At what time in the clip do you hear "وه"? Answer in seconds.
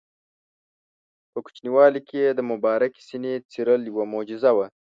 4.57-4.67